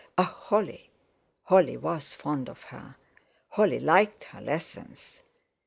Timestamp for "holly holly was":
0.35-2.15